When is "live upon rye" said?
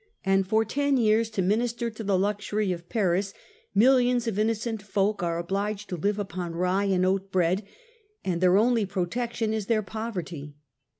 5.95-6.85